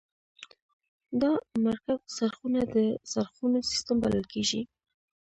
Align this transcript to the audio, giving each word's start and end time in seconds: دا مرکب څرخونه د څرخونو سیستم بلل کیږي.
دا 1.21 1.31
مرکب 1.63 1.99
څرخونه 2.17 2.61
د 2.75 2.75
څرخونو 3.11 3.59
سیستم 3.69 3.95
بلل 4.03 4.23
کیږي. 4.33 4.61